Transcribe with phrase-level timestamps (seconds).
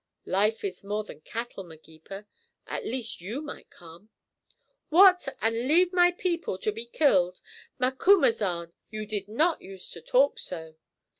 [0.25, 2.25] '""Life is more than cattle, Magepa.
[2.65, 4.09] At least you might come."
[4.89, 5.27] "What!
[5.41, 7.39] And leave my people to be killed?
[7.79, 10.73] Macumazahn, you did not use to talk so.